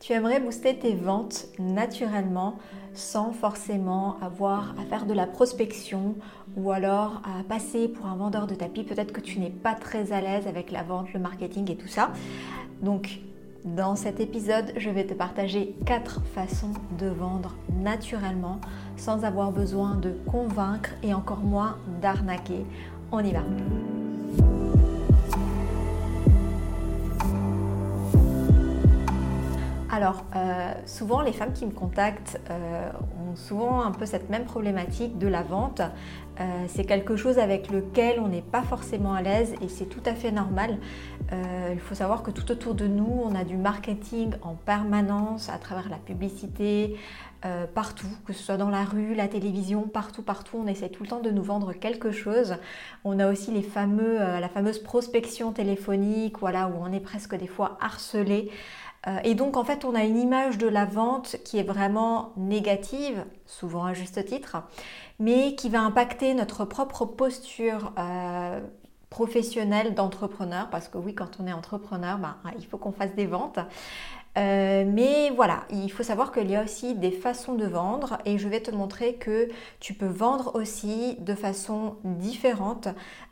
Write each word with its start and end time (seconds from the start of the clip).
Tu 0.00 0.14
aimerais 0.14 0.40
booster 0.40 0.78
tes 0.78 0.94
ventes 0.94 1.44
naturellement 1.58 2.56
sans 2.94 3.32
forcément 3.32 4.16
avoir 4.22 4.74
à 4.80 4.86
faire 4.88 5.04
de 5.04 5.12
la 5.12 5.26
prospection 5.26 6.14
ou 6.56 6.70
alors 6.70 7.20
à 7.22 7.44
passer 7.44 7.86
pour 7.86 8.06
un 8.06 8.16
vendeur 8.16 8.46
de 8.46 8.54
tapis? 8.54 8.82
Peut-être 8.82 9.12
que 9.12 9.20
tu 9.20 9.38
n'es 9.38 9.50
pas 9.50 9.74
très 9.74 10.12
à 10.12 10.22
l'aise 10.22 10.46
avec 10.46 10.70
la 10.70 10.82
vente, 10.82 11.12
le 11.12 11.20
marketing 11.20 11.70
et 11.70 11.76
tout 11.76 11.86
ça. 11.86 12.12
Donc 12.80 13.20
dans 13.66 13.94
cet 13.94 14.20
épisode, 14.20 14.72
je 14.78 14.88
vais 14.88 15.04
te 15.06 15.12
partager 15.12 15.76
4 15.84 16.22
façons 16.34 16.72
de 16.98 17.08
vendre 17.08 17.54
naturellement 17.70 18.58
sans 18.96 19.24
avoir 19.24 19.52
besoin 19.52 19.96
de 19.96 20.14
convaincre 20.26 20.92
et 21.02 21.12
encore 21.12 21.40
moins 21.40 21.76
d'arnaquer. 22.00 22.64
On 23.12 23.20
y 23.20 23.32
va. 23.32 23.42
Alors, 29.92 30.24
euh, 30.36 30.72
souvent, 30.86 31.20
les 31.20 31.32
femmes 31.32 31.52
qui 31.52 31.66
me 31.66 31.72
contactent 31.72 32.40
euh, 32.48 32.90
ont 33.28 33.34
souvent 33.34 33.82
un 33.82 33.90
peu 33.90 34.06
cette 34.06 34.30
même 34.30 34.44
problématique 34.44 35.18
de 35.18 35.26
la 35.26 35.42
vente. 35.42 35.80
Euh, 35.80 36.44
c'est 36.68 36.84
quelque 36.84 37.16
chose 37.16 37.40
avec 37.40 37.70
lequel 37.70 38.20
on 38.20 38.28
n'est 38.28 38.40
pas 38.40 38.62
forcément 38.62 39.14
à 39.14 39.20
l'aise 39.20 39.52
et 39.60 39.68
c'est 39.68 39.86
tout 39.86 40.02
à 40.06 40.14
fait 40.14 40.30
normal. 40.30 40.78
il 41.72 41.78
faut 41.78 41.94
savoir 41.94 42.22
que 42.22 42.30
tout 42.30 42.50
autour 42.50 42.74
de 42.74 42.86
nous, 42.86 43.20
on 43.24 43.34
a 43.34 43.44
du 43.44 43.56
marketing 43.56 44.32
en 44.42 44.54
permanence 44.54 45.48
à 45.48 45.58
travers 45.58 45.88
la 45.88 45.98
publicité, 45.98 46.96
partout, 47.74 48.12
que 48.26 48.32
ce 48.32 48.42
soit 48.42 48.56
dans 48.56 48.70
la 48.70 48.84
rue, 48.84 49.14
la 49.14 49.28
télévision, 49.28 49.82
partout, 49.82 50.22
partout, 50.22 50.58
on 50.64 50.66
essaie 50.66 50.88
tout 50.88 51.04
le 51.04 51.08
temps 51.08 51.20
de 51.20 51.30
nous 51.30 51.44
vendre 51.44 51.72
quelque 51.72 52.10
chose. 52.10 52.56
On 53.04 53.20
a 53.20 53.30
aussi 53.30 53.52
la 53.52 54.48
fameuse 54.48 54.78
prospection 54.80 55.52
téléphonique, 55.52 56.38
voilà, 56.40 56.66
où 56.66 56.72
on 56.80 56.92
est 56.92 57.00
presque 57.00 57.36
des 57.36 57.46
fois 57.46 57.78
harcelé. 57.80 58.50
Euh, 59.06 59.18
et 59.24 59.34
donc 59.34 59.56
en 59.56 59.64
fait 59.64 59.84
on 59.84 59.94
a 59.94 60.04
une 60.04 60.18
image 60.18 60.58
de 60.58 60.68
la 60.68 60.84
vente 60.84 61.36
qui 61.44 61.58
est 61.58 61.62
vraiment 61.62 62.32
négative, 62.36 63.24
souvent 63.46 63.84
à 63.84 63.94
juste 63.94 64.24
titre, 64.26 64.58
mais 65.18 65.54
qui 65.54 65.68
va 65.70 65.80
impacter 65.80 66.34
notre 66.34 66.64
propre 66.64 67.06
posture 67.06 67.92
euh, 67.98 68.60
professionnelle 69.08 69.94
d'entrepreneur, 69.94 70.68
parce 70.70 70.88
que 70.88 70.98
oui 70.98 71.14
quand 71.14 71.38
on 71.40 71.46
est 71.46 71.52
entrepreneur, 71.52 72.18
ben, 72.18 72.36
il 72.58 72.66
faut 72.66 72.78
qu'on 72.78 72.92
fasse 72.92 73.14
des 73.14 73.26
ventes. 73.26 73.58
Euh, 74.38 74.84
mais 74.86 75.30
voilà, 75.34 75.64
il 75.70 75.90
faut 75.90 76.04
savoir 76.04 76.30
qu'il 76.30 76.48
y 76.48 76.54
a 76.54 76.62
aussi 76.62 76.94
des 76.94 77.10
façons 77.10 77.54
de 77.54 77.66
vendre 77.66 78.18
et 78.24 78.38
je 78.38 78.48
vais 78.48 78.60
te 78.60 78.70
montrer 78.70 79.14
que 79.14 79.48
tu 79.80 79.92
peux 79.92 80.06
vendre 80.06 80.54
aussi 80.54 81.16
de 81.18 81.34
façon 81.34 81.96
différente 82.04 82.86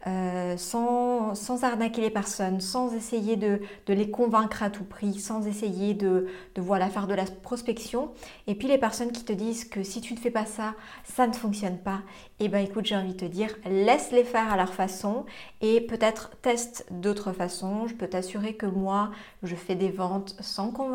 euh, 0.09 0.57
sans, 0.57 1.37
sans, 1.37 1.63
arnaquer 1.63 2.01
les 2.01 2.11
personnes, 2.11 2.61
sans 2.61 2.95
essayer 2.95 3.37
de, 3.37 3.61
de, 3.87 3.95
les 3.95 4.11
convaincre 4.11 4.63
à 4.65 4.71
tout 4.71 4.85
prix, 4.85 5.21
sans 5.21 5.47
essayer 5.47 5.95
de, 5.95 6.27
de, 6.57 6.61
voilà, 6.61 6.89
faire 6.89 7.07
de 7.07 7.15
la 7.15 7.25
prospection. 7.25 8.11
Et 8.49 8.57
puis 8.57 8.67
les 8.67 8.79
personnes 8.79 9.12
qui 9.12 9.25
te 9.25 9.33
disent 9.33 9.65
que 9.65 9.85
si 9.85 10.01
tu 10.01 10.15
ne 10.15 10.19
fais 10.19 10.31
pas 10.33 10.47
ça, 10.47 10.75
ça 11.05 11.29
ne 11.29 11.33
fonctionne 11.33 11.79
pas, 11.79 12.01
et 12.41 12.45
eh 12.45 12.49
ben 12.49 12.65
écoute, 12.65 12.87
j'ai 12.87 12.95
envie 12.95 13.15
de 13.15 13.19
te 13.19 13.25
dire, 13.25 13.57
laisse-les 13.65 14.23
faire 14.23 14.53
à 14.53 14.57
leur 14.57 14.73
façon 14.73 15.27
et 15.61 15.81
peut-être 15.81 16.31
teste 16.41 16.87
d'autres 16.93 17.33
façons. 17.33 17.89
Je 17.89 17.95
peux 17.95 18.07
t'assurer 18.07 18.55
que 18.55 18.67
moi, 18.67 19.11
je 19.43 19.57
fais 19.57 19.75
des 19.75 19.91
ventes 19.91 20.37
sans 20.39 20.71
convaincre, 20.71 20.88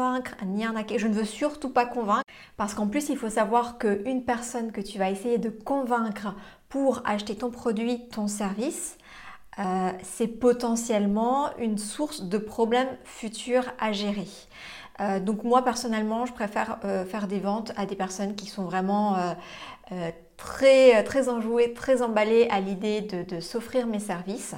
Je 0.98 1.08
ne 1.08 1.14
veux 1.14 1.26
surtout 1.26 1.70
pas 1.70 1.86
convaincre 1.86 2.24
parce 2.58 2.74
qu'en 2.74 2.88
plus, 2.88 3.10
il 3.10 3.18
faut 3.18 3.30
savoir 3.30 3.78
qu'une 3.78 4.24
personne 4.24 4.72
que 4.72 4.82
tu 4.82 4.98
vas 4.98 5.10
essayer 5.10 5.38
de 5.38 5.50
convaincre 5.50 6.36
pour 6.70 7.02
acheter 7.06 7.36
ton 7.36 7.52
produit, 7.52 8.08
ton 8.10 8.28
service, 8.28 8.98
euh, 9.60 9.92
c'est 10.02 10.28
potentiellement 10.28 11.56
une 11.58 11.78
source 11.78 12.24
de 12.24 12.38
problèmes 12.38 12.90
futurs 13.04 13.66
à 13.80 13.92
gérer. 13.92 14.28
Euh, 15.04 15.20
donc 15.20 15.44
moi 15.44 15.64
personnellement, 15.64 16.26
je 16.26 16.34
préfère 16.34 16.80
euh, 16.86 17.06
faire 17.06 17.28
des 17.28 17.40
ventes 17.40 17.72
à 17.78 17.86
des 17.86 17.96
personnes 17.96 18.36
qui 18.36 18.48
sont 18.48 18.64
vraiment 18.64 19.16
très, 20.38 21.04
très 21.04 21.30
enjouées, 21.30 21.74
très 21.74 22.02
emballées 22.02 22.48
à 22.50 22.60
l'idée 22.60 23.02
de 23.02 23.40
s'offrir 23.40 23.86
mes 23.86 24.00
services 24.00 24.56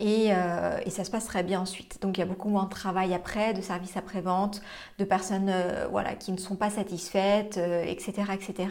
euh, 0.00 0.78
et, 0.84 0.90
ça 0.90 1.04
se 1.04 1.10
passe 1.10 1.26
très 1.26 1.42
bien 1.42 1.60
ensuite. 1.60 2.00
Donc 2.02 2.16
il 2.18 2.20
y 2.20 2.22
a 2.22 2.26
beaucoup 2.26 2.48
moins 2.48 2.64
de 2.64 2.68
travail 2.70 3.14
après, 3.14 3.54
de 3.54 3.60
services 3.60 3.96
après-vente, 3.96 4.60
de 4.98 5.04
personnes 5.04 5.48
euh, 5.48 5.86
voilà, 5.90 6.14
qui 6.14 6.32
ne 6.32 6.36
sont 6.36 6.56
pas 6.56 6.70
satisfaites, 6.70 7.56
etc. 7.56 8.12
Euh, 8.28 8.32
etc. 8.32 8.68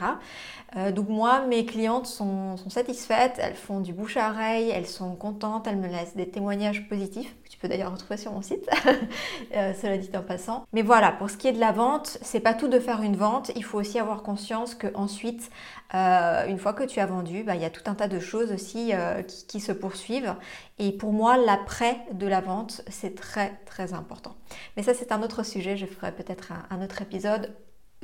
donc 0.91 1.09
moi, 1.09 1.45
mes 1.47 1.65
clientes 1.65 2.07
sont, 2.07 2.57
sont, 2.57 2.69
satisfaites, 2.69 3.39
elles 3.39 3.55
font 3.55 3.79
du 3.79 3.93
bouche 3.93 4.17
à 4.17 4.31
oreille, 4.31 4.69
elles 4.69 4.87
sont 4.87 5.15
contentes, 5.15 5.67
elles 5.67 5.77
me 5.77 5.87
laissent 5.87 6.15
des 6.15 6.27
témoignages 6.27 6.87
positifs, 6.89 7.35
peux 7.63 7.69
d'ailleurs 7.69 7.91
retrouver 7.91 8.17
sur 8.17 8.33
mon 8.33 8.41
site, 8.41 8.69
cela 9.51 9.97
dit 9.97 10.09
en 10.15 10.21
passant. 10.21 10.65
Mais 10.73 10.81
voilà, 10.81 11.11
pour 11.13 11.29
ce 11.29 11.37
qui 11.37 11.47
est 11.47 11.53
de 11.53 11.59
la 11.59 11.71
vente, 11.71 12.17
c'est 12.21 12.41
pas 12.41 12.53
tout 12.53 12.67
de 12.67 12.79
faire 12.79 13.01
une 13.01 13.15
vente, 13.15 13.51
il 13.55 13.63
faut 13.63 13.79
aussi 13.79 13.97
avoir 13.97 14.21
conscience 14.21 14.75
que 14.75 14.87
ensuite, 14.95 15.49
une 15.93 16.57
fois 16.57 16.73
que 16.73 16.83
tu 16.83 16.99
as 16.99 17.05
vendu, 17.05 17.43
bah, 17.43 17.55
il 17.55 17.61
y 17.61 17.65
a 17.65 17.69
tout 17.69 17.83
un 17.85 17.95
tas 17.95 18.07
de 18.07 18.19
choses 18.19 18.51
aussi 18.51 18.91
qui, 19.27 19.47
qui 19.47 19.59
se 19.59 19.71
poursuivent. 19.71 20.35
Et 20.79 20.91
pour 20.91 21.13
moi, 21.13 21.37
l'après 21.37 21.99
de 22.11 22.27
la 22.27 22.41
vente, 22.41 22.81
c'est 22.89 23.15
très 23.15 23.53
très 23.65 23.93
important. 23.93 24.35
Mais 24.75 24.83
ça, 24.83 24.93
c'est 24.93 25.11
un 25.11 25.21
autre 25.21 25.43
sujet. 25.43 25.77
Je 25.77 25.85
ferai 25.85 26.11
peut-être 26.11 26.51
un, 26.69 26.83
autre 26.83 27.01
épisode 27.01 27.55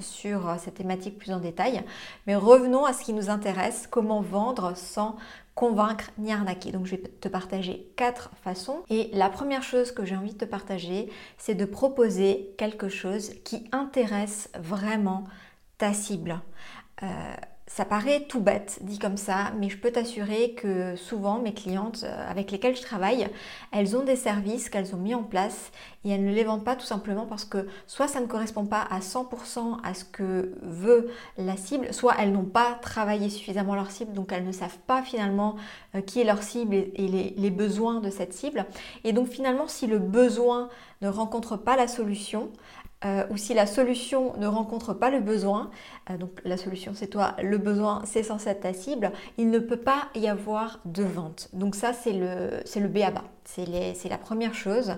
sur 0.02 0.48
euh, 0.48 0.56
cette 0.58 0.76
thématique 0.76 1.18
plus 1.18 1.32
en 1.32 1.40
détail. 1.40 1.84
Mais 2.28 2.36
revenons 2.36 2.86
à 2.86 2.94
ce 2.94 3.04
qui 3.04 3.14
nous 3.14 3.30
intéresse, 3.30 3.88
comment 3.90 4.22
vendre 4.22 4.76
sans 4.76 5.16
convaincre 5.56 6.12
ni 6.18 6.32
arnaquer. 6.32 6.72
Donc 6.72 6.86
je 6.86 6.92
vais 6.92 7.02
te 7.02 7.28
partager 7.28 7.92
quatre 7.98 8.32
façons. 8.44 8.84
Et 8.90 9.10
la 9.14 9.30
première 9.30 9.64
chose 9.64 9.92
que 9.92 10.06
j'ai 10.06 10.16
envie 10.16 10.34
de 10.34 10.38
te 10.38 10.46
partager, 10.46 11.12
c'est 11.38 11.56
de 11.56 11.66
proposer 11.66 12.54
quelque 12.58 12.88
chose 12.88 13.32
qui 13.44 13.68
intéresse 13.72 14.50
vraiment 14.58 15.26
ta 15.78 15.94
cible. 15.94 16.40
Euh, 17.04 17.08
ça 17.69 17.85
paraît 17.85 18.22
tout 18.28 18.41
bête 18.41 18.80
dit 18.81 18.97
comme 18.97 19.16
ça, 19.16 19.52
mais 19.59 19.69
je 19.69 19.78
peux 19.78 19.91
t'assurer 19.91 20.53
que 20.53 20.96
souvent 20.96 21.38
mes 21.38 21.53
clientes 21.53 22.03
euh, 22.03 22.30
avec 22.30 22.50
lesquelles 22.50 22.75
je 22.75 22.81
travaille, 22.81 23.28
elles 23.72 23.96
ont 23.96 24.03
des 24.03 24.16
services 24.16 24.69
qu'elles 24.69 24.96
ont 24.96 24.97
mis 24.97 25.13
en 25.13 25.22
place 25.22 25.72
et 26.03 26.09
elles 26.09 26.25
ne 26.25 26.34
les 26.34 26.44
vendent 26.44 26.63
pas 26.63 26.75
tout 26.75 26.85
simplement 26.85 27.28
parce 27.28 27.46
que 27.46 27.68
soit 27.85 28.07
ça 28.07 28.22
ne 28.22 28.25
correspond 28.25 28.66
pas 28.66 28.81
à 28.90 29.02
100% 29.02 29.78
à 29.84 29.94
ce 29.94 30.03
que 30.03 30.56
veut 30.63 31.12
la 31.38 31.56
cible, 31.57 31.94
soit 31.94 32.16
elles 32.19 32.31
n'ont 32.31 32.44
pas 32.44 32.74
travaillé 32.81 33.30
suffisamment 33.30 33.75
leur 33.75 33.91
cible, 33.91 34.13
donc 34.13 34.31
elles 34.31 34.46
ne 34.46 34.51
savent 34.51 34.80
pas 34.88 35.03
finalement 35.03 35.56
euh, 35.94 36.01
qui 36.01 36.22
est 36.22 36.25
leur 36.25 36.41
cible 36.41 36.74
et 36.74 37.34
les, 37.38 37.50
besoins 37.51 38.00
de 38.00 38.09
cette 38.09 38.34
cible. 38.34 38.66
Et 39.03 39.13
donc 39.13 39.28
finalement, 39.28 39.68
si 39.68 39.86
le 39.86 40.00
besoin 40.00 40.69
ne 41.01 41.07
rencontre 41.07 41.56
pas 41.56 41.75
la 41.75 41.88
solution, 41.88 42.50
euh, 43.06 43.24
ou 43.30 43.38
si 43.38 43.54
la 43.54 43.66
solution 43.66 44.36
ne 44.38 44.48
rencontre 44.48 44.94
pas 44.94 45.10
le 45.10 45.22
besoin, 45.22 45.72
euh, 46.10 46.18
donc 46.18 46.42
la 46.44 46.58
solution 46.58 46.92
c'est 46.94 47.08
toi, 47.08 47.36
le 47.42 47.58
besoin 47.58 48.02
c'est 48.06 48.24
censé 48.24 48.50
être 48.50 48.62
ta 48.62 48.74
cible, 48.74 49.12
il 49.38 49.50
ne 49.50 49.60
peut 49.60 49.78
pas 49.78 50.10
y 50.16 50.28
avoir 50.28 50.80
de 50.86 51.04
vente. 51.04 51.50
Donc 51.54 51.76
ça 51.76 51.94
c'est 51.94 52.14
le, 52.14 52.62
c'est 52.66 52.80
le 52.82 52.88
B 52.90 52.98
à 52.98 53.12
bas, 53.12 53.24
c'est 53.56 54.10
la 54.10 54.18
première 54.18 54.54
chose. 54.54 54.96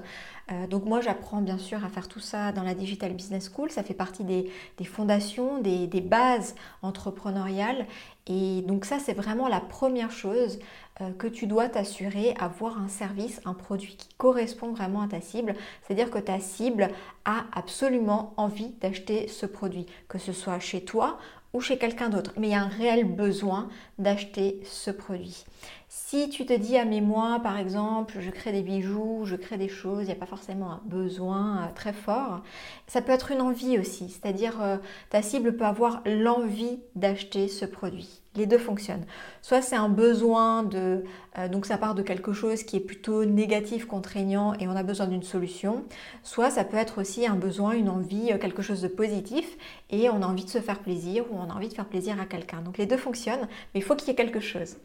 Euh, 0.52 0.68
donc 0.68 0.86
moi 0.86 1.02
j'apprends 1.02 1.42
bien 1.42 1.58
sûr 1.58 1.84
à 1.86 1.90
faire 1.90 2.08
tout 2.08 2.20
ça 2.20 2.52
dans 2.52 2.64
la 2.64 2.74
Digital 2.74 3.14
Business 3.14 3.50
School, 3.54 3.70
ça 3.72 3.84
fait 3.84 3.94
partie 3.94 4.24
des, 4.24 4.50
fondations, 4.84 5.62
des, 5.62 6.02
bases 6.02 6.56
entrepreneuriales 6.82 7.86
et 8.28 8.62
donc 8.64 8.86
ça 8.86 8.98
c'est 9.00 9.14
vraiment 9.14 9.48
la 9.48 9.62
première 9.62 10.12
chose 10.12 10.60
euh, 11.00 11.12
que 11.12 11.28
tu 11.28 11.48
dois 11.48 11.70
t'assurer 11.70 12.34
avoir 12.40 12.82
un 12.82 12.88
service, 12.88 13.40
un 13.46 13.54
produit 13.54 13.96
qui 13.96 14.10
correspond 14.18 14.72
vraiment 14.72 15.02
à 15.02 15.08
ta 15.08 15.22
cible. 15.22 15.56
C'est-à-dire 15.84 16.10
que 16.10 16.20
ta 16.20 16.40
cible 16.40 16.90
a 17.24 17.46
absolument 17.54 18.34
envie 18.38 18.72
d'acheter 18.82 19.28
ce 19.28 19.46
produit, 19.46 19.86
que 20.10 20.18
ce 20.18 20.34
soit 20.34 20.60
chez 20.60 20.84
toi 20.84 21.18
ou 21.54 21.62
chez 21.62 21.78
quelqu'un 21.78 22.10
d'autre. 22.10 22.34
Mais 22.38 22.48
il 22.48 22.52
y 22.52 22.56
a 22.56 22.62
un 22.62 22.68
réel 22.68 23.06
besoin 23.06 23.70
d'acheter 24.00 24.60
ce 24.66 24.92
produit. 24.92 25.46
Si 25.94 26.30
tu 26.30 26.46
te 26.46 26.54
dis 26.54 26.78
à 26.78 26.86
mes 26.86 27.02
mois, 27.02 27.42
par 27.44 27.58
exemple, 27.58 28.20
je 28.22 28.30
crée 28.30 28.54
des 28.54 28.62
bijoux, 28.62 29.24
je 29.26 29.36
crée 29.36 29.58
des 29.58 29.68
choses, 29.68 30.04
il 30.04 30.06
n'y 30.06 30.14
a 30.14 30.16
pas 30.16 30.26
forcément 30.26 30.72
un 30.72 30.82
besoin 30.86 31.64
euh, 31.64 31.74
très 31.76 31.92
fort, 31.92 32.44
ça 32.88 33.02
peut 33.02 33.12
être 33.12 33.32
une 33.32 33.42
envie 33.42 33.78
aussi. 33.78 34.10
C'est-à-dire 34.10 34.62
euh, 34.62 34.78
ta 35.10 35.22
cible 35.22 35.58
peut 35.58 35.66
avoir 35.66 36.02
l'envie 36.06 36.80
d'acheter 36.96 37.50
ce 37.50 37.66
produit. 37.66 38.22
Les 38.36 38.46
deux 38.46 38.58
fonctionnent. 38.58 39.06
Soit 39.42 39.62
c'est 39.62 39.76
un 39.76 39.90
besoin 39.90 40.64
de... 40.64 41.04
Euh, 41.38 41.50
donc 41.50 41.66
ça 41.66 41.78
part 41.78 41.94
de 41.94 42.02
quelque 42.02 42.32
chose 42.32 42.64
qui 42.64 42.78
est 42.78 42.82
plutôt 42.82 43.26
négatif, 43.26 43.86
contraignant 43.86 44.54
et 44.54 44.70
on 44.70 44.76
a 44.78 44.84
besoin 44.84 45.08
d'une 45.08 45.24
solution. 45.24 45.84
Soit 46.24 46.52
ça 46.52 46.64
peut 46.64 46.78
être 46.78 47.02
aussi 47.02 47.28
un 47.28 47.36
besoin, 47.36 47.72
une 47.72 47.90
envie, 47.90 48.32
quelque 48.40 48.62
chose 48.62 48.82
de 48.82 48.88
positif 48.88 49.58
et 49.90 50.10
on 50.10 50.22
a 50.22 50.26
envie 50.26 50.46
de 50.46 50.50
se 50.50 50.60
faire 50.60 50.80
plaisir 50.80 51.26
ou 51.30 51.36
on 51.38 51.50
a 51.50 51.54
envie 51.54 51.68
de 51.68 51.74
faire 51.74 51.88
plaisir 51.88 52.22
à 52.22 52.26
quelqu'un. 52.26 52.62
Donc 52.62 52.78
les 52.78 52.86
deux 52.86 52.96
fonctionnent, 52.96 53.50
mais 53.74 53.82
il 53.82 53.84
faut 53.84 53.98
qu'il 53.98 54.08
y 54.08 54.12
ait 54.12 54.16
quelque 54.16 54.40
chose. 54.40 54.78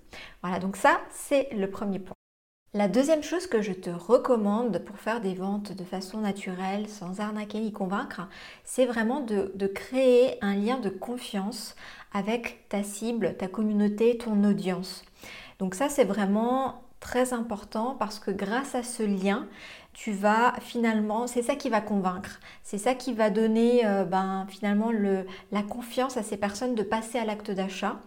Voilà, 0.43 0.59
donc 0.59 0.75
ça 0.75 0.96
c'est 1.11 1.49
le 1.53 1.71
premier 1.71 1.99
point. 1.99 2.17
La 2.77 2.89
deuxième 2.89 3.23
chose 3.23 3.47
que 3.47 3.63
je 3.63 3.73
te 3.73 3.89
recommande 3.89 4.81
pour 4.81 4.99
faire 4.99 5.23
des 5.23 5.33
ventes 5.33 5.73
de 5.73 5.83
façon 5.83 6.19
naturelle, 6.19 6.91
sans 6.91 7.21
arnaquer 7.21 7.59
ni 7.59 7.73
convaincre, 7.73 8.29
c'est 8.65 8.85
vraiment 8.85 9.21
de, 9.21 9.67
créer 9.67 10.37
un 10.45 10.55
lien 10.55 10.79
de 10.79 10.91
confiance 10.91 11.75
avec 12.13 12.69
ta 12.69 12.83
cible, 12.83 13.35
ta 13.39 13.49
communauté, 13.49 14.19
ton 14.19 14.45
audience. 14.45 15.05
Donc 15.59 15.75
ça, 15.75 15.89
c'est 15.89 16.05
vraiment 16.05 16.83
très 17.01 17.33
important 17.33 17.97
parce 17.99 18.19
que 18.19 18.31
grâce 18.31 18.75
à 18.75 18.83
ce 18.83 19.03
lien, 19.03 19.47
tu 19.95 20.13
vas 20.13 20.53
finalement, 20.61 21.27
c'est 21.27 21.41
ça 21.41 21.57
qui 21.57 21.71
va 21.71 21.81
convaincre, 21.81 22.41
c'est 22.63 22.77
ça 22.77 22.95
qui 22.95 23.15
va 23.15 23.31
donner 23.31 23.87
euh, 23.87 24.05
ben, 24.05 24.47
finalement 24.51 24.91
le, 24.91 25.25
la 25.51 25.63
confiance 25.63 26.19
à 26.19 26.23
ces 26.23 26.37
personnes 26.37 26.75
de 26.75 26.83
passer 26.83 27.19
à 27.19 27.25
l'acte 27.25 27.51
d'achat. 27.51 27.99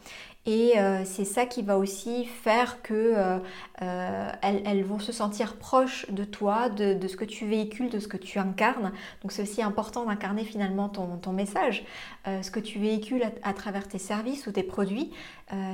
Et 0.45 0.80
euh, 0.80 1.03
c'est 1.06 1.25
ça 1.25 1.45
qui 1.45 1.62
va 1.62 1.77
aussi 1.77 2.25
faire 2.25 2.81
que 2.81 2.94
euh, 2.94 3.39
euh, 3.81 4.31
elles, 4.41 4.83
vont 4.83 4.97
se 4.97 5.12
sentir 5.12 5.57
proches 5.57 6.09
de 6.09 6.24
toi, 6.24 6.69
de, 6.69 7.07
ce 7.07 7.18
que 7.18 7.25
tu 7.25 7.45
véhicules, 7.45 7.89
de 7.89 8.00
ce 8.00 8.07
que 8.07 8.18
tu 8.18 8.39
incarnes. 8.39 8.91
Donc 9.21 9.31
c'est 9.31 9.41
aussi 9.41 9.62
important 9.62 10.06
d'incarner 10.06 10.45
finalement 10.45 10.89
ton, 10.89 11.33
message, 11.33 11.86
ce 12.25 12.50
que 12.50 12.59
tu 12.59 12.80
véhicules 12.80 13.24
à, 13.44 13.53
travers 13.53 13.88
tes 13.88 14.00
services 14.00 14.47
ou 14.47 14.51
tes 14.51 14.63
produits. 14.63 15.12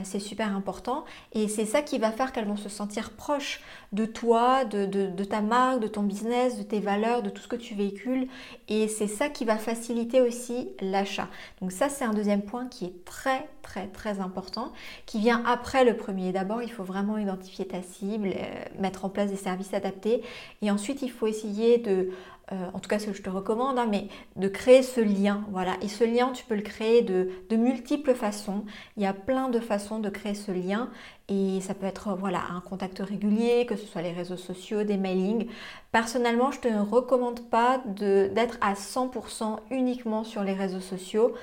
c'est 0.04 0.20
super 0.20 0.54
important. 0.56 1.06
Et 1.32 1.48
c'est 1.48 1.66
ça 1.66 1.82
qui 1.82 1.98
va 1.98 2.12
faire 2.12 2.34
qu'elles 2.34 2.48
vont 2.48 2.58
se 2.58 2.70
sentir 2.70 3.12
proches 3.12 3.62
de 3.94 4.06
toi, 4.06 4.66
de, 4.66 4.86
de, 4.86 5.24
ta 5.24 5.42
marque, 5.42 5.80
de 5.80 5.88
ton 5.88 6.04
business, 6.04 6.58
de 6.58 6.64
tes 6.64 6.80
valeurs, 6.80 7.22
de 7.24 7.30
tout 7.30 7.42
ce 7.42 7.48
que 7.48 7.56
tu 7.56 7.76
véhicules. 7.76 8.28
Et 8.68 8.88
c'est 8.88 9.08
ça 9.08 9.30
qui 9.30 9.46
va 9.46 9.58
faciliter 9.58 10.22
aussi 10.22 10.70
l'achat. 10.82 11.30
Donc 11.62 11.72
ça 11.72 11.88
c'est 11.88 12.04
un 12.04 12.14
deuxième 12.14 12.42
point 12.42 12.68
qui 12.68 12.86
est 12.86 13.06
très 13.06 13.48
très 13.66 13.88
très 13.88 14.20
important, 14.20 14.72
qui 15.06 15.20
vient 15.20 15.44
après 15.46 15.84
le 15.84 15.98
premier. 15.98 16.32
D'abord, 16.32 16.62
il 16.62 16.72
faut 16.72 16.84
vraiment 16.84 17.18
identifier 17.18 17.66
ta 17.68 17.82
cible, 17.82 18.30
euh, 18.30 18.80
mettre 18.80 19.06
en 19.06 19.10
place 19.10 19.32
des 19.32 19.36
services 19.36 19.74
adaptés, 19.74 20.22
et 20.62 20.70
ensuite 20.72 21.02
il 21.02 21.10
faut 21.10 21.26
essayer 21.26 21.80
de, 21.80 22.12
euh, 22.52 22.56
en 22.74 22.80
tout 22.80 22.88
cas 22.88 23.00
ce 23.00 23.08
que 23.08 23.14
je 23.14 23.24
te 23.24 23.30
recommande, 23.30 23.80
hein, 23.80 23.88
mais 23.90 24.08
de 24.36 24.48
créer 24.48 24.84
ce 24.84 25.02
lien. 25.02 25.44
Voilà, 25.50 25.74
et 25.82 25.88
ce 25.88 26.04
lien, 26.04 26.32
tu 26.32 26.46
peux 26.46 26.56
le 26.56 26.62
créer 26.62 27.02
de, 27.02 27.30
de, 27.50 27.56
multiples 27.56 28.14
façons. 28.14 28.66
Il 28.98 29.04
y 29.04 29.08
a 29.08 29.14
plein 29.14 29.50
de 29.50 29.60
façons 29.60 29.98
de 30.00 30.10
créer 30.10 30.36
ce 30.36 30.52
lien, 30.52 30.92
et 31.28 31.60
ça 31.62 31.74
peut 31.74 31.88
être 31.88 32.16
voilà 32.20 32.44
un 32.56 32.62
contact 32.62 33.00
régulier, 33.00 33.66
que 33.66 33.76
ce 33.76 33.88
soit 33.88 34.04
les 34.04 34.12
réseaux 34.12 34.38
sociaux, 34.38 34.84
des 34.84 34.98
mailings. 34.98 35.48
Personnellement, 35.92 36.52
je 36.52 36.60
te 36.60 36.68
recommande 36.68 37.50
pas 37.50 37.82
d'être 37.88 38.60
à 38.62 38.76
100% 38.76 39.58
uniquement 39.72 40.24
sur 40.24 40.44
les 40.44 40.54
réseaux 40.54 40.82
sociaux 40.82 41.34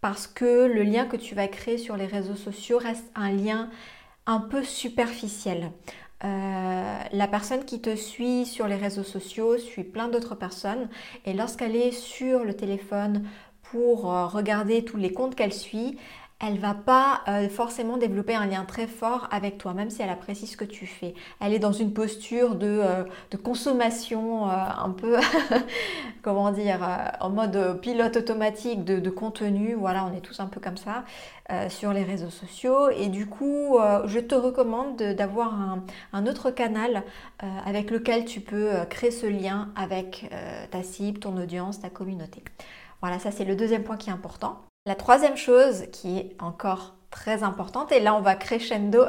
parce 0.00 0.26
que 0.26 0.66
le 0.66 0.82
lien 0.82 1.06
que 1.06 1.16
tu 1.16 1.34
vas 1.34 1.48
créer 1.48 1.78
sur 1.78 1.96
les 1.96 2.06
réseaux 2.06 2.36
sociaux 2.36 2.78
reste 2.78 3.10
un 3.14 3.32
lien 3.32 3.70
un 4.26 4.40
peu 4.40 4.62
superficiel. 4.62 5.72
Euh, 6.24 6.98
la 7.12 7.28
personne 7.28 7.64
qui 7.64 7.80
te 7.80 7.94
suit 7.94 8.44
sur 8.44 8.66
les 8.66 8.74
réseaux 8.74 9.04
sociaux 9.04 9.56
suit 9.56 9.84
plein 9.84 10.08
d'autres 10.08 10.34
personnes 10.34 10.88
et 11.24 11.32
lorsqu'elle 11.32 11.76
est 11.76 11.92
sur 11.92 12.44
le 12.44 12.54
téléphone 12.54 13.24
pour 13.62 14.12
euh, 14.12 14.26
regarder 14.26 14.84
tous 14.84 14.96
les 14.96 15.12
comptes 15.12 15.36
qu'elle 15.36 15.52
suit, 15.52 15.96
elle 16.40 16.58
va 16.58 16.72
pas 16.72 17.22
euh, 17.26 17.48
forcément 17.48 17.96
développer 17.96 18.34
un 18.34 18.46
lien 18.46 18.64
très 18.64 18.86
fort 18.86 19.26
avec 19.32 19.58
toi, 19.58 19.74
même 19.74 19.90
si 19.90 20.02
elle 20.02 20.08
apprécie 20.08 20.46
ce 20.46 20.56
que 20.56 20.64
tu 20.64 20.86
fais. 20.86 21.14
Elle 21.40 21.52
est 21.52 21.58
dans 21.58 21.72
une 21.72 21.92
posture 21.92 22.54
de, 22.54 22.80
euh, 22.80 23.04
consommation 23.42 24.48
euh, 24.48 24.52
un 24.52 24.90
peu, 24.90 25.16
comment 26.22 26.52
dire, 26.52 26.78
en 27.20 27.30
mode 27.30 27.80
pilote 27.80 28.16
automatique 28.16 28.84
de, 28.84 29.10
contenu. 29.10 29.74
Voilà, 29.74 30.04
on 30.04 30.16
est 30.16 30.20
tous 30.20 30.38
un 30.38 30.46
peu 30.46 30.60
comme 30.60 30.76
ça 30.76 31.04
sur 31.70 31.94
les 31.94 32.04
réseaux 32.04 32.30
sociaux. 32.30 32.90
Et 32.90 33.08
du 33.08 33.26
coup, 33.26 33.78
je 34.04 34.18
te 34.20 34.34
recommande 34.34 34.96
d'avoir 34.96 35.54
un, 35.54 35.82
un, 36.12 36.26
autre 36.26 36.50
canal 36.50 37.04
avec 37.38 37.90
lequel 37.90 38.26
tu 38.26 38.40
peux 38.40 38.70
créer 38.90 39.10
ce 39.10 39.26
lien 39.26 39.70
avec 39.74 40.30
ta 40.70 40.82
cible, 40.82 41.18
ton 41.20 41.36
audience, 41.38 41.80
ta 41.80 41.88
communauté. 41.88 42.44
Voilà, 43.00 43.18
ça 43.18 43.30
c'est 43.30 43.44
le 43.44 43.56
deuxième 43.56 43.82
point 43.82 43.96
qui 43.96 44.10
est 44.10 44.12
important. 44.12 44.67
La 44.88 44.94
troisième 44.94 45.36
chose 45.36 45.84
qui 45.92 46.16
est 46.16 46.34
encore 46.38 46.94
très 47.10 47.42
importante, 47.42 47.92
et 47.92 48.00
là 48.00 48.14
on 48.14 48.22
va 48.22 48.34
crescendo 48.34 49.04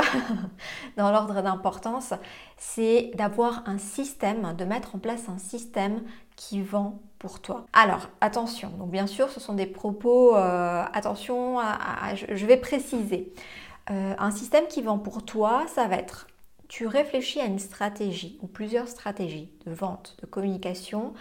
dans 0.97 1.09
l'ordre 1.09 1.41
d'importance, 1.41 2.13
c'est 2.57 3.11
d'avoir 3.15 3.63
un 3.65 3.77
système, 3.77 4.53
de 4.57 4.65
mettre 4.65 4.97
en 4.97 4.99
place 4.99 5.29
un 5.29 5.37
système 5.37 6.01
qui 6.35 6.61
vend 6.61 6.99
pour 7.17 7.39
toi. 7.39 7.65
Alors 7.71 8.09
attention, 8.19 8.71
donc 8.71 8.91
bien 8.91 9.07
sûr 9.07 9.29
ce 9.29 9.39
sont 9.39 9.53
des 9.53 9.67
propos, 9.67 10.35
euh, 10.35 10.83
attention, 10.91 11.59
je 12.13 12.45
vais 12.45 12.57
préciser. 12.57 13.31
Euh, 13.89 14.15
un 14.19 14.31
système 14.31 14.67
qui 14.67 14.81
vend 14.81 14.99
pour 14.99 15.23
toi, 15.23 15.63
ça 15.73 15.87
va 15.87 15.95
être 15.95 16.27
tu 16.67 16.87
réfléchis 16.87 17.39
à 17.39 17.45
une 17.45 17.57
stratégie 17.57 18.37
ou 18.41 18.47
plusieurs 18.47 18.87
stratégies 18.87 19.49
de 19.65 19.71
vente, 19.71 20.17
de 20.21 20.27
communication 20.27 21.13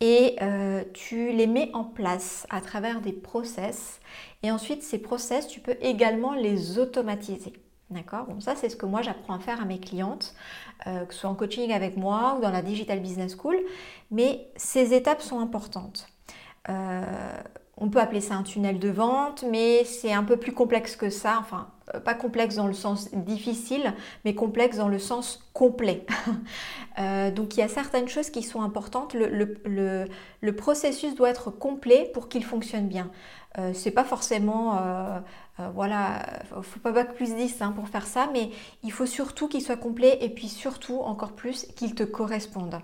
et 0.00 0.36
euh, 0.42 0.82
tu 0.92 1.32
les 1.32 1.46
mets 1.46 1.70
en 1.72 1.84
place 1.84 2.46
à 2.50 2.60
travers 2.60 3.00
des 3.00 3.12
process. 3.12 4.00
Et 4.42 4.50
ensuite, 4.50 4.82
ces 4.82 4.98
process, 4.98 5.46
tu 5.46 5.60
peux 5.60 5.76
également 5.80 6.34
les 6.34 6.78
automatiser. 6.78 7.52
D'accord? 7.90 8.26
Bon, 8.26 8.40
ça, 8.40 8.56
c'est 8.56 8.68
ce 8.68 8.76
que 8.76 8.86
moi, 8.86 9.02
j'apprends 9.02 9.34
à 9.34 9.38
faire 9.38 9.60
à 9.60 9.64
mes 9.64 9.78
clientes, 9.78 10.34
euh, 10.86 11.04
que 11.04 11.14
ce 11.14 11.20
soit 11.20 11.30
en 11.30 11.34
coaching 11.34 11.72
avec 11.72 11.96
moi 11.96 12.36
ou 12.36 12.42
dans 12.42 12.50
la 12.50 12.62
Digital 12.62 13.00
Business 13.00 13.36
School. 13.36 13.56
Mais 14.10 14.48
ces 14.56 14.94
étapes 14.94 15.22
sont 15.22 15.38
importantes. 15.38 16.08
Euh, 16.68 17.04
on 17.76 17.88
peut 17.88 18.00
appeler 18.00 18.20
ça 18.20 18.34
un 18.34 18.42
tunnel 18.42 18.78
de 18.78 18.88
vente, 18.88 19.44
mais 19.50 19.84
c'est 19.84 20.12
un 20.12 20.24
peu 20.24 20.36
plus 20.36 20.52
complexe 20.52 20.96
que 20.96 21.10
ça. 21.10 21.38
Enfin, 21.40 21.68
pas 22.04 22.14
complexe 22.14 22.56
dans 22.56 22.66
le 22.66 22.72
sens 22.72 23.10
difficile, 23.12 23.94
mais 24.24 24.34
complexe 24.34 24.76
dans 24.76 24.88
le 24.88 24.98
sens 24.98 25.44
complet. 25.52 26.06
Euh, 27.00 27.32
donc 27.32 27.56
il 27.56 27.58
y 27.58 27.62
a 27.64 27.66
certaines 27.66 28.06
choses 28.06 28.30
qui 28.30 28.44
sont 28.44 28.62
importantes. 28.62 29.14
Le, 29.14 30.52
processus 30.52 31.16
doit 31.16 31.28
être 31.28 31.50
complet 31.50 32.08
pour 32.14 32.28
qu'il 32.28 32.44
fonctionne 32.44 32.86
bien. 32.86 33.10
Euh, 33.58 33.72
c'est 33.74 33.90
pas 33.90 34.04
forcément, 34.04 34.78
euh, 34.78 35.18
voilà, 35.74 36.24
faut 36.62 36.78
pas 36.78 36.92
bac 36.92 37.14
plus 37.16 37.34
10 37.34 37.62
hein, 37.62 37.72
pour 37.72 37.88
faire 37.88 38.06
ça, 38.06 38.28
mais 38.32 38.50
il 38.84 38.92
faut 38.92 39.06
surtout 39.06 39.48
qu'il 39.48 39.60
soit 39.60 39.76
complet 39.76 40.18
et 40.20 40.28
puis 40.28 40.46
surtout 40.46 41.00
encore 41.00 41.32
plus 41.32 41.66
qu'il 41.74 41.96
te 41.96 42.04
corresponde. 42.04 42.78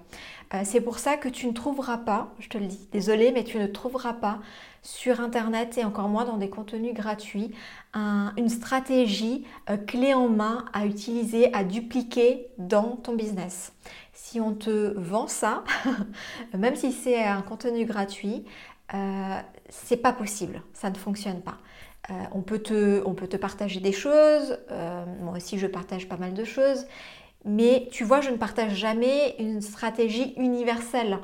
c'est 0.65 0.81
pour 0.81 0.99
ça 0.99 1.17
que 1.17 1.29
tu 1.29 1.47
ne 1.47 1.53
trouveras 1.53 1.99
pas, 1.99 2.35
je 2.41 2.49
te 2.49 2.59
le 2.59 2.67
dis, 2.67 2.89
désolé, 2.91 3.31
mais 3.31 3.45
tu 3.45 3.59
ne 3.59 3.69
trouveras 3.69 4.15
pas 4.15 4.41
sur 4.83 5.21
Internet 5.21 5.79
et 5.79 5.85
encore 5.85 6.09
moins 6.09 6.25
dans 6.25 6.37
des 6.37 6.49
contenus 6.49 6.95
gratuits, 6.95 7.53
une 7.95 8.49
stratégie 8.49 9.45
euh, 9.69 9.77
clé 9.77 10.15
en 10.15 10.29
main 10.29 10.65
à 10.73 10.87
utiliser, 10.87 11.53
à 11.55 11.65
dupliquer 11.65 12.47
dans 12.59 12.97
ton 12.97 13.15
business. 13.15 13.73
Si 14.13 14.41
on 14.41 14.55
te 14.55 14.95
vend 14.97 15.27
ça, 15.27 15.65
même 16.57 16.77
si 16.77 16.93
c'est 16.93 17.23
un 17.23 17.43
contenu 17.43 17.85
gratuit, 17.85 18.45
euh, 18.95 19.41
c'est 19.69 19.97
pas 19.97 20.13
possible, 20.13 20.63
ça 20.73 20.91
ne 20.91 20.97
fonctionne 20.97 21.41
pas. 21.41 21.59
Euh, 22.11 22.15
on, 22.33 22.43
peut 22.43 22.61
te, 22.61 23.03
on 23.05 23.15
peut 23.15 23.29
te 23.29 23.37
partager 23.37 23.81
des 23.81 23.93
choses, 23.93 24.59
moi 25.21 25.37
aussi 25.37 25.59
je 25.59 25.67
partage 25.67 26.09
pas 26.09 26.17
mal 26.17 26.35
de 26.35 26.45
choses, 26.45 26.87
mais 27.45 27.89
tu 27.91 28.05
vois, 28.05 28.21
je 28.21 28.31
ne 28.31 28.37
partage 28.37 28.75
jamais 28.75 29.35
une 29.39 29.63
stratégie 29.63 30.35
universelle. 30.37 31.19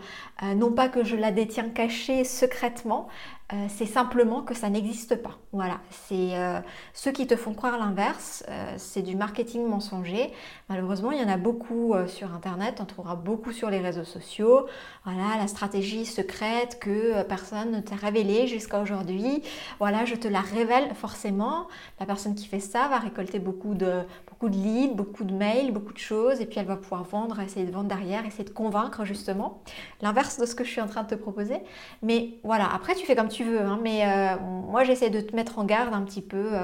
non 0.55 0.73
pas 0.73 0.89
que 0.89 1.05
je 1.05 1.17
la 1.17 1.31
détiens 1.31 1.69
cachée 1.69 2.25
secrètement, 2.25 3.09
euh, 3.53 3.67
c'est 3.69 3.87
simplement 3.87 4.43
que 4.43 4.55
ça 4.55 4.69
n'existe 4.69 5.23
pas. 5.23 5.39
Voilà, 5.53 5.79
c'est 5.91 6.37
euh, 6.37 6.59
ceux 6.95 7.13
qui 7.13 7.29
te 7.29 7.37
font 7.37 7.55
croire 7.55 7.79
l'inverse, 7.79 8.45
euh, 8.49 8.75
c'est 8.77 9.03
du 9.03 9.15
marketing 9.15 9.69
mensonger. 9.69 10.33
Malheureusement, 10.69 11.13
il 11.13 11.21
y 11.21 11.25
en 11.25 11.29
a 11.29 11.37
beaucoup 11.37 11.95
sur 12.09 12.35
Internet, 12.35 12.79
on 12.81 12.87
trouvera 12.87 13.15
beaucoup 13.15 13.53
sur 13.53 13.71
les 13.71 13.79
réseaux 13.79 14.05
sociaux. 14.05 14.67
Voilà, 15.05 15.37
la 15.39 15.47
stratégie 15.47 16.05
secrète 16.05 16.81
que 16.81 17.23
personne 17.23 17.71
ne 17.71 17.81
t'a 17.81 17.95
révélée 17.95 18.49
jusqu'à 18.49 18.81
aujourd'hui. 18.81 19.43
Voilà, 19.79 20.05
je 20.05 20.17
te 20.17 20.27
la 20.27 20.41
révèle 20.41 20.93
forcément. 20.97 21.69
La 22.01 22.07
personne 22.07 22.35
qui 22.35 22.47
fait 22.47 22.59
ça 22.59 22.89
va 22.89 22.99
récolter 22.99 23.39
beaucoup 23.39 23.75
de, 23.75 24.03
beaucoup 24.29 24.49
de 24.49 24.57
leads, 24.57 24.95
beaucoup 24.97 25.23
de 25.23 25.33
mails, 25.33 25.73
beaucoup 25.73 25.93
de 25.93 25.99
choses, 25.99 26.41
et 26.41 26.47
puis 26.47 26.59
elle 26.59 26.67
va 26.67 26.77
pouvoir 26.77 27.05
vendre, 27.05 27.39
essayer 27.39 27.65
de 27.65 27.71
vendre 27.71 27.89
derrière, 27.89 28.27
essayer 28.27 28.45
de 28.45 28.51
convaincre 28.51 29.05
justement. 29.05 29.63
L'inverse 30.03 30.39
de 30.39 30.47
ce 30.47 30.57
que 30.57 30.65
je 30.65 30.71
suis 30.71 30.81
en 30.81 30.89
train 30.89 31.05
de 31.05 31.09
te 31.09 31.15
proposer. 31.15 31.59
Mais 32.03 32.39
voilà, 32.43 32.69
après 32.75 32.97
tu 32.97 33.07
fais 33.07 33.15
comme 33.15 33.29
tu 33.29 33.36
tu 33.37 33.45
veux, 33.45 33.61
hein, 33.61 33.79
mais 33.83 34.07
euh, 34.07 34.37
moi 34.41 34.85
j'essaie 34.85 35.11
de 35.11 35.21
te 35.21 35.37
mettre 35.37 35.59
en 35.59 35.65
garde 35.65 35.93
un 35.93 36.03
petit 36.03 36.23
peu 36.23 36.55
euh, 36.55 36.59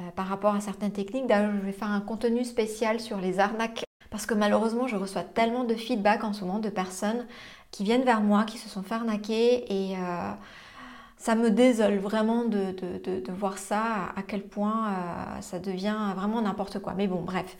euh, 0.00 0.10
par 0.14 0.26
rapport 0.28 0.54
à 0.54 0.60
certaines 0.60 0.92
techniques. 0.92 1.26
D'ailleurs, 1.26 1.52
je 1.52 1.66
vais 1.66 1.72
faire 1.72 1.90
un 1.90 2.00
contenu 2.00 2.44
spécial 2.44 3.00
sur 3.00 3.18
les 3.18 3.40
arnaques 3.40 3.84
parce 4.10 4.26
que 4.26 4.34
malheureusement, 4.34 4.86
je 4.86 4.96
reçois 4.96 5.22
tellement 5.22 5.64
de 5.64 5.74
feedback 5.74 6.22
en 6.22 6.32
ce 6.32 6.44
moment 6.44 6.60
de 6.60 6.68
personnes 6.68 7.26
qui 7.72 7.84
viennent 7.84 8.04
vers 8.04 8.20
moi, 8.20 8.44
qui 8.44 8.58
se 8.58 8.68
sont 8.68 8.82
fait 8.82 8.94
arnaquer 8.94 9.72
et 9.72 9.96
ça 11.16 11.36
me 11.36 11.48
désole 11.48 11.98
vraiment 11.98 12.44
de, 12.44 13.30
voir 13.30 13.58
ça, 13.58 14.08
à 14.16 14.22
quel 14.26 14.42
point 14.42 14.92
ça 15.40 15.60
devient 15.60 16.12
vraiment 16.16 16.42
n'importe 16.42 16.80
quoi. 16.80 16.94
Mais 16.96 17.06
bon, 17.06 17.22
bref, 17.22 17.56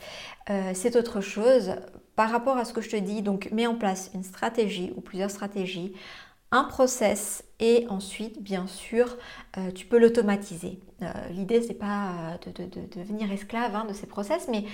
c'est 0.75 0.96
autre 0.96 1.20
chose. 1.20 1.76
Par 2.16 2.30
rapport 2.30 2.56
à 2.56 2.64
ce 2.64 2.72
que 2.72 2.80
je 2.80 2.90
te 2.90 2.96
dis, 2.96 3.22
donc 3.22 3.49
mets 3.52 3.68
en 3.68 3.76
place 3.76 4.10
une 4.12 4.25
stratégie 4.25 4.92
ou 4.96 5.00
plusieurs 5.00 5.30
stratégies, 5.30 5.92
un 6.50 6.64
process 6.64 7.44
et 7.61 7.87
ensuite, 7.88 8.43
bien 8.43 8.67
sûr, 8.67 9.17
euh, 9.57 9.71
tu 9.71 9.87
peux 9.87 9.99
l'automatiser. 9.99 10.81
Euh, 11.02 11.07
l'idée, 11.31 11.62
c'est 11.62 11.75
pas 11.75 12.38
de, 12.45 12.64
devenir 12.95 13.31
esclave 13.33 13.75
hein, 13.75 13.87
de 13.88 13.95
ces 13.95 14.07
process, 14.07 14.49
mais 14.49 14.64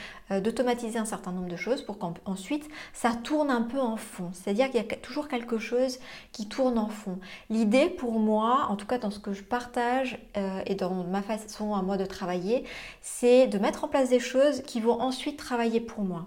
d'automatiser 0.41 0.99
un 0.99 1.05
certain 1.05 1.31
nombre 1.31 1.49
de 1.49 1.57
choses 1.57 1.83
pour 1.83 1.99
qu'ensuite 1.99 2.69
ça 2.93 3.13
tourne 3.23 3.49
un 3.49 3.63
peu 3.63 3.79
en 3.79 3.97
fond. 3.97 4.31
C'est-à-dire 4.33 4.67
qu'il 4.71 4.81
y 4.81 4.85
a 4.85 4.97
toujours 4.97 5.29
quelque 5.29 5.59
chose 5.59 6.01
qui 6.33 6.49
tourne 6.49 6.79
en 6.79 6.89
fond. 6.89 7.21
L'idée 7.49 7.89
pour 7.89 8.19
moi, 8.19 8.67
en 8.71 8.75
tout 8.75 8.87
cas 8.87 8.99
dans 8.99 9.13
ce 9.13 9.21
que 9.21 9.33
je 9.33 9.45
partage 9.45 10.19
et 10.67 10.75
dans 10.75 11.05
ma 11.05 11.23
façon 11.23 11.75
à 11.75 11.83
moi 11.83 11.97
de 11.97 12.07
travailler, 12.07 12.65
c'est 13.03 13.47
de 13.47 13.59
mettre 13.59 13.85
en 13.85 13.89
place 13.89 14.11
des 14.11 14.19
choses 14.19 14.63
qui 14.63 14.81
vont 14.81 15.01
ensuite 15.01 15.37
travailler 15.37 15.81
pour 15.81 16.03
moi. 16.03 16.27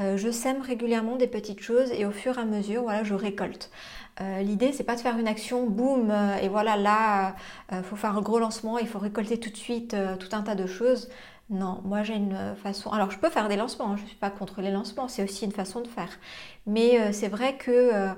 Euh, 0.00 0.16
je 0.16 0.30
sème 0.30 0.60
régulièrement 0.60 1.16
des 1.16 1.26
petites 1.26 1.60
choses 1.60 1.90
et 1.92 2.04
au 2.06 2.12
fur 2.12 2.38
et 2.38 2.40
à 2.40 2.44
mesure, 2.44 2.82
voilà, 2.82 3.02
je 3.02 3.14
récolte. 3.14 3.70
Euh, 4.20 4.42
l'idée, 4.42 4.72
c'est 4.72 4.84
pas 4.84 4.96
de 4.96 5.00
faire 5.00 5.18
une 5.18 5.28
action, 5.28 5.66
boum, 5.66 5.97
euh, 6.10 6.36
et 6.38 6.48
voilà, 6.48 6.76
là, 6.76 7.34
il 7.72 7.82
faut 7.82 7.96
faire 7.96 8.16
un 8.16 8.22
gros 8.22 8.38
lancement, 8.38 8.78
il 8.78 8.88
faut 8.88 8.98
récolter 8.98 9.38
tout 9.38 9.50
de 9.50 9.56
suite 9.56 9.96
tout 10.18 10.28
un 10.32 10.42
tas 10.42 10.54
de 10.54 10.66
choses. 10.66 11.08
Non, 11.50 11.80
moi 11.84 12.02
j'ai 12.02 12.14
une 12.14 12.36
façon. 12.62 12.90
Alors 12.90 13.10
je 13.10 13.18
peux 13.18 13.30
faire 13.30 13.48
des 13.48 13.56
lancements, 13.56 13.92
hein, 13.92 13.96
je 13.96 14.02
ne 14.02 14.08
suis 14.08 14.16
pas 14.18 14.28
contre 14.30 14.60
les 14.60 14.70
lancements, 14.70 15.08
c'est 15.08 15.24
aussi 15.24 15.46
une 15.46 15.52
façon 15.52 15.80
de 15.80 15.88
faire. 15.88 16.10
Mais 16.66 17.12
c'est 17.12 17.28
vrai 17.28 17.56
que 17.56 17.70
euh, 17.70 18.12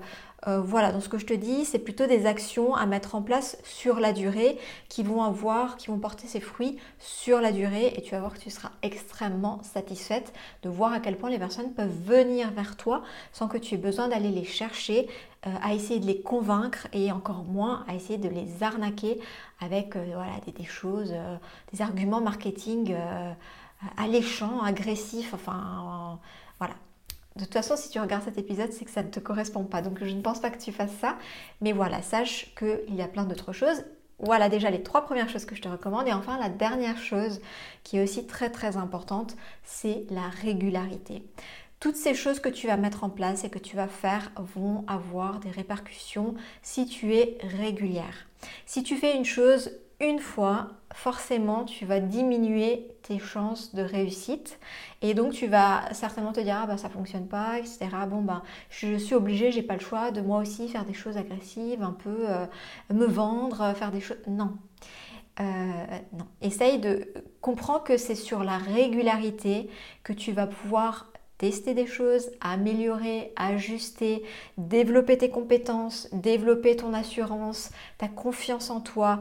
voilà, 0.47 0.91
donc 0.91 1.03
ce 1.03 1.09
que 1.09 1.19
je 1.19 1.27
te 1.27 1.35
dis, 1.35 1.65
c'est 1.65 1.79
plutôt 1.79 2.07
des 2.07 2.25
actions 2.25 2.75
à 2.75 2.87
mettre 2.87 3.15
en 3.15 3.23
place 3.23 3.59
sur 3.63 4.01
la 4.01 4.13
durée 4.13 4.59
qui 4.89 5.03
vont 5.03 5.23
avoir, 5.23 5.77
qui 5.77 5.89
vont 5.89 5.99
porter 5.99 6.27
ses 6.27 6.41
fruits 6.41 6.79
sur 6.99 7.41
la 7.41 7.53
durée 7.53 7.93
et 7.95 8.03
tu 8.03 8.13
vas 8.13 8.21
voir 8.21 8.33
que 8.33 8.39
tu 8.39 8.51
seras 8.51 8.71
extrêmement 8.83 9.63
satisfaite 9.63 10.33
de 10.63 10.71
voir 10.71 10.93
à 10.95 11.01
quel 11.01 11.19
point 11.19 11.29
les 11.29 11.39
personnes 11.39 11.73
peuvent 11.75 11.95
venir 12.05 12.51
vers 12.53 12.77
toi 12.77 13.03
sans 13.33 13.49
que 13.49 13.59
tu 13.59 13.75
aies 13.75 13.79
besoin 13.79 14.09
d'aller 14.09 14.31
les 14.31 14.45
chercher, 14.45 15.09
euh, 15.47 15.51
à 15.63 15.75
essayer 15.75 16.01
de 16.01 16.07
les 16.07 16.23
convaincre 16.23 16.87
et 16.93 17.13
encore 17.13 17.45
moins 17.45 17.85
à 17.87 17.95
essayer 17.95 18.19
de 18.19 18.29
les 18.29 18.63
arnaquer 18.63 19.21
avec 19.61 19.95
euh, 19.95 20.05
voilà, 20.15 20.33
des, 20.57 20.65
choses, 20.65 21.15
des 21.73 21.83
arguments 21.83 22.21
marketing 22.21 22.95
alléchants, 23.97 24.63
agressifs, 24.63 25.35
enfin 25.35 26.19
voilà. 26.59 26.75
De 27.37 27.45
toute 27.45 27.53
façon, 27.53 27.77
si 27.77 27.91
tu 27.91 28.01
regardes 28.01 28.25
cet 28.25 28.39
épisode, 28.39 28.73
c'est 28.73 28.85
que 28.85 28.91
ça 28.91 29.03
ne 29.03 29.09
te 29.09 29.21
correspond 29.21 29.65
pas. 29.65 29.83
Donc 29.83 30.03
je 30.03 30.15
ne 30.15 30.21
pense 30.21 30.41
pas 30.41 30.51
que 30.51 30.63
tu 30.63 30.73
fasses 30.73 30.97
ça. 31.01 31.17
Mais 31.61 31.73
voilà, 31.73 32.03
sache 32.03 32.53
qu'il 32.59 32.95
y 32.95 33.03
a 33.03 33.09
plein 33.09 33.25
d'autres 33.25 33.53
choses. 33.53 33.85
Voilà 34.19 34.49
déjà 34.49 34.71
les 34.71 34.83
trois 34.83 35.03
premières 35.03 35.29
choses 35.29 35.47
que 35.47 35.55
je 35.55 35.63
te 35.63 35.69
recommande. 35.69 36.09
Et 36.09 36.13
enfin, 36.13 36.39
la 36.39 36.49
dernière 36.49 36.99
chose 36.99 37.41
qui 37.85 37.97
est 37.97 38.03
aussi 38.03 38.27
très 38.27 38.51
très 38.51 38.77
importante, 38.77 39.37
c'est 39.65 40.05
la 40.11 40.29
régularité. 40.29 41.23
Toutes 41.79 41.97
ces 41.97 42.15
choses 42.15 42.41
que 42.41 42.51
tu 42.51 42.67
vas 42.67 42.77
mettre 42.77 43.05
en 43.05 43.09
place 43.09 43.45
et 43.45 43.49
que 43.49 43.59
tu 43.59 43.75
vas 43.75 43.89
faire 43.89 44.31
vont 44.55 44.85
avoir 44.87 45.41
des 45.41 45.51
répercussions 45.51 46.35
si 46.61 46.85
tu 46.85 47.15
es 47.15 47.39
régulière. 47.59 48.27
Si 48.67 48.83
tu 48.83 48.97
fais 48.97 49.17
une 49.17 49.25
chose 49.25 49.71
une 49.99 50.19
fois, 50.19 50.69
forcément, 50.93 51.65
tu 51.65 51.87
vas 51.87 52.01
diminuer 52.01 52.89
tes 53.03 53.19
chances 53.19 53.75
de 53.75 53.83
réussite. 53.83 54.59
Et 55.03 55.15
donc, 55.15 55.33
tu 55.33 55.47
vas 55.47 55.93
certainement 55.93 56.33
te 56.33 56.41
dire, 56.41 56.59
ah 56.63 56.67
bah 56.67 56.77
ça 56.77 56.89
fonctionne 56.89 57.27
pas, 57.27 57.59
etc. 57.59 57.89
Bon, 58.09 58.23
bah, 58.23 58.43
je 58.71 58.97
suis 58.97 59.15
obligée, 59.15 59.53
j'ai 59.53 59.63
pas 59.63 59.75
le 59.75 59.81
choix 59.81 60.11
de 60.11 60.21
moi 60.21 60.41
aussi 60.41 60.69
faire 60.69 60.85
des 60.85 60.95
choses 60.95 61.17
agressives, 61.17 61.83
un 61.83 61.93
peu 61.93 62.29
euh, 62.29 62.47
me 62.93 63.07
vendre, 63.07 63.75
faire 63.75 63.93
des 63.93 64.01
choses. 64.01 64.19
Non. 64.27 64.53
Euh, 65.41 65.45
non. 66.13 66.27
Essaye 66.43 66.79
de 66.79 67.09
comprendre 67.41 67.85
que 67.85 67.97
c'est 67.97 68.15
sur 68.15 68.45
la 68.45 68.59
régularité 68.59 69.71
que 70.03 70.13
tu 70.13 70.33
vas 70.33 70.47
pouvoir 70.47 71.11
tester 71.39 71.73
des 71.73 71.87
choses, 71.87 72.31
améliorer, 72.43 73.33
ajuster, 73.37 74.23
développer 74.59 75.17
tes 75.17 75.31
compétences, 75.31 76.09
développer 76.13 76.77
ton 76.77 76.93
assurance, 76.93 77.71
ta 77.97 78.09
confiance 78.09 78.69
en 78.69 78.81
toi, 78.81 79.21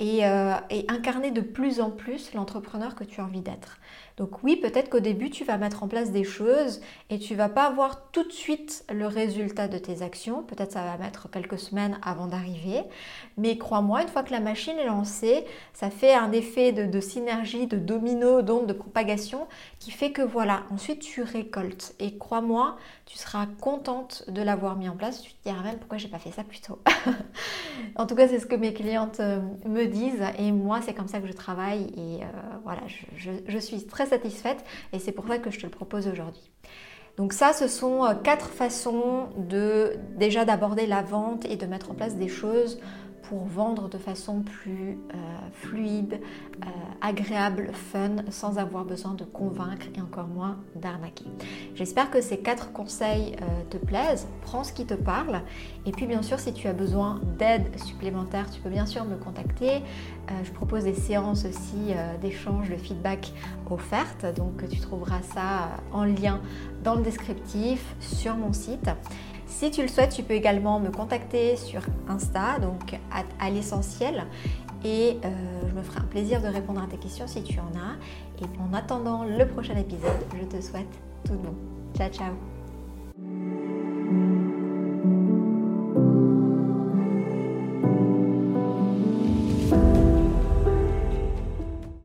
euh, 0.00 0.54
et, 0.70 0.84
incarner 0.88 1.30
de 1.30 1.40
plus 1.40 1.80
en 1.80 1.90
plus 1.90 2.32
l'entrepreneur 2.32 2.94
que 2.94 3.04
tu 3.04 3.20
as 3.20 3.24
envie 3.24 3.40
d'être. 3.40 3.78
Donc 4.18 4.42
oui, 4.42 4.56
peut-être 4.56 4.90
qu'au 4.90 4.98
début, 4.98 5.30
tu 5.30 5.44
vas 5.44 5.58
mettre 5.58 5.84
en 5.84 5.88
place 5.88 6.10
des 6.10 6.24
choses 6.24 6.80
et 7.08 7.20
tu 7.20 7.36
vas 7.36 7.48
pas 7.48 7.66
avoir 7.66 8.10
tout 8.10 8.24
de 8.24 8.32
suite 8.32 8.84
le 8.92 9.06
résultat 9.06 9.68
de 9.68 9.78
tes 9.78 10.02
actions. 10.02 10.42
Peut-être 10.42 10.72
ça 10.72 10.82
va 10.82 10.98
mettre 10.98 11.30
quelques 11.30 11.58
semaines 11.58 12.00
avant 12.02 12.26
d'arriver. 12.26 12.82
Mais 13.36 13.56
crois-moi, 13.56 14.02
une 14.02 14.08
fois 14.08 14.24
que 14.24 14.32
la 14.32 14.40
machine 14.40 14.76
est 14.76 14.86
lancée, 14.86 15.44
ça 15.72 15.88
fait 15.88 16.14
un 16.14 16.32
effet 16.32 16.72
de, 16.72 17.00
synergie, 17.00 17.68
de 17.68 17.76
domino, 17.76 18.42
d'onde, 18.42 18.66
de 18.66 18.72
propagation 18.72 19.46
qui 19.78 19.92
fait 19.92 20.10
que 20.10 20.22
voilà, 20.22 20.64
ensuite 20.72 20.98
tu 20.98 21.22
récoltes. 21.22 21.94
Et 22.00 22.18
crois-moi, 22.18 22.76
tu 23.06 23.16
seras 23.16 23.46
contente 23.60 24.24
de 24.28 24.42
l'avoir 24.42 24.74
mis 24.74 24.88
en 24.88 24.96
place. 24.96 25.22
Tu 25.22 25.30
te 25.30 25.48
diras 25.48 25.62
même 25.62 25.78
pourquoi 25.78 25.96
j'ai 25.96 26.08
pas 26.08 26.18
fait 26.18 26.32
ça 26.32 26.42
plus 26.42 26.60
tôt. 26.60 26.80
en 27.94 28.04
tout 28.04 28.16
cas, 28.16 28.26
c'est 28.26 28.40
ce 28.40 28.46
que 28.46 28.56
mes 28.56 28.74
clientes 28.74 29.20
euh, 29.20 29.40
me 29.64 29.84
disent 29.84 30.24
et 30.40 30.50
moi, 30.50 30.80
c'est 30.82 30.92
comme 30.92 31.06
ça 31.06 31.20
que 31.20 31.28
je 31.28 31.32
travaille 31.32 31.92
et 31.96 32.24
euh, 32.24 32.26
voilà, 32.64 32.80
je 33.46 33.58
suis 33.58 33.86
très 33.86 34.07
satisfaite 34.08 34.64
et 34.92 34.98
c'est 34.98 35.12
pour 35.12 35.26
ça 35.28 35.38
que 35.38 35.50
je 35.50 35.58
te 35.58 35.64
le 35.64 35.70
propose 35.70 36.08
aujourd'hui. 36.08 36.50
Donc 37.16 37.32
ça, 37.32 37.52
ce 37.52 37.66
sont 37.66 38.04
euh, 38.04 38.14
quatre 38.14 38.48
façons 38.48 39.26
de 39.36 39.96
déjà 40.16 40.44
d'aborder 40.44 40.86
la 40.86 41.02
vente 41.02 41.44
et 41.46 41.56
de 41.56 41.66
mettre 41.66 41.90
en 41.90 41.94
place 41.94 42.14
des 42.14 42.28
choses 42.28 42.78
pour 43.28 43.44
vendre 43.44 43.88
de 43.90 43.98
façon 43.98 44.40
plus 44.40 44.98
euh, 45.14 45.16
fluide, 45.52 46.18
euh, 46.64 46.68
agréable, 47.02 47.70
fun, 47.72 48.16
sans 48.30 48.58
avoir 48.58 48.86
besoin 48.86 49.12
de 49.12 49.24
convaincre 49.24 49.86
et 49.94 50.00
encore 50.00 50.26
moins 50.26 50.56
d'arnaquer. 50.74 51.26
J'espère 51.74 52.10
que 52.10 52.22
ces 52.22 52.38
quatre 52.38 52.72
conseils 52.72 53.36
euh, 53.42 53.44
te 53.68 53.76
plaisent. 53.76 54.26
Prends 54.42 54.64
ce 54.64 54.72
qui 54.72 54.86
te 54.86 54.94
parle. 54.94 55.42
Et 55.84 55.92
puis 55.92 56.06
bien 56.06 56.22
sûr, 56.22 56.40
si 56.40 56.54
tu 56.54 56.68
as 56.68 56.72
besoin 56.72 57.20
d'aide 57.38 57.68
supplémentaire, 57.78 58.50
tu 58.50 58.60
peux 58.62 58.70
bien 58.70 58.86
sûr 58.86 59.04
me 59.04 59.16
contacter. 59.16 59.82
je 60.44 60.50
propose 60.52 60.84
des 60.84 60.94
séances 60.94 61.44
aussi 61.44 61.94
d'échange, 62.20 62.68
de 62.70 62.76
feedback 62.76 63.32
offertes. 63.70 64.26
Donc 64.36 64.68
tu 64.68 64.80
trouveras 64.80 65.22
ça 65.22 65.70
en 65.92 66.04
lien 66.04 66.40
dans 66.82 66.94
le 66.94 67.02
descriptif 67.02 67.94
sur 68.00 68.36
mon 68.36 68.52
site. 68.52 68.90
Si 69.58 69.72
tu 69.72 69.82
le 69.82 69.88
souhaites, 69.88 70.14
tu 70.14 70.22
peux 70.22 70.34
également 70.34 70.78
me 70.78 70.88
contacter 70.88 71.56
sur 71.56 71.80
Insta, 72.08 72.60
donc 72.60 72.96
à, 73.10 73.50
l'essentiel. 73.50 74.24
Et 74.84 75.18
euh, 75.24 75.28
je 75.68 75.74
me 75.74 75.82
ferai 75.82 75.98
un 75.98 76.04
plaisir 76.04 76.40
de 76.40 76.46
répondre 76.46 76.80
à 76.80 76.86
tes 76.86 76.96
questions 76.96 77.26
si 77.26 77.42
tu 77.42 77.58
en 77.58 77.76
as. 77.76 77.96
Et 78.40 78.46
en 78.60 78.72
attendant 78.72 79.24
le 79.24 79.44
prochain 79.48 79.76
épisode, 79.76 80.24
je 80.40 80.44
te 80.44 80.62
souhaite 80.62 81.00
tout 81.24 81.32
de 81.32 81.38
bon. 81.38 81.56
Ciao, 81.96 82.08
ciao 82.08 82.57